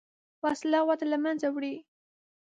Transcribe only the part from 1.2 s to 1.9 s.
منځه وړي